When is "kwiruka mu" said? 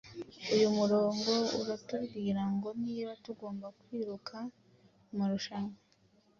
3.79-5.13